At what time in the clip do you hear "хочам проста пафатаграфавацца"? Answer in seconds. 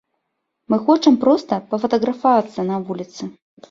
0.87-2.69